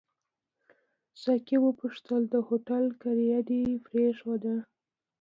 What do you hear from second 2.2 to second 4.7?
د هوټل کرایه دې پرېښوده؟